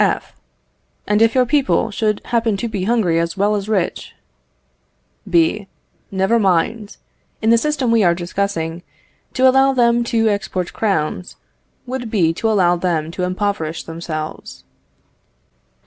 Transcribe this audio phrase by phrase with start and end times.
[0.03, 0.33] F.
[1.05, 4.15] And if your people should happen to be hungry as well as rich?
[5.29, 5.67] B.
[6.09, 6.97] Never mind.
[7.39, 8.81] In the system we are discussing,
[9.35, 11.35] to allow them to export crowns
[11.85, 14.63] would be to allow them to impoverish themselves.